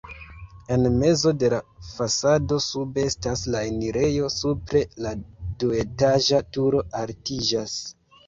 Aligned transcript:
En 0.75 0.85
mezo 1.01 1.31
de 1.41 1.49
la 1.53 1.57
fasado 1.89 2.57
sube 2.67 3.03
estas 3.09 3.43
la 3.55 3.61
enirejo, 3.73 4.31
supre 4.37 4.81
la 5.07 5.13
duetaĝa 5.65 6.41
turo 6.57 6.81
altiĝas. 7.03 7.77